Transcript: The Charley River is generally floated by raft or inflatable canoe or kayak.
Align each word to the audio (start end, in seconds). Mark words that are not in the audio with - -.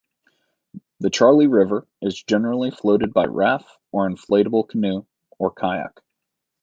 The 1.01 1.11
Charley 1.11 1.45
River 1.45 1.87
is 2.01 2.23
generally 2.23 2.71
floated 2.71 3.13
by 3.13 3.25
raft 3.25 3.69
or 3.91 4.09
inflatable 4.09 4.67
canoe 4.67 5.05
or 5.37 5.51
kayak. 5.51 6.01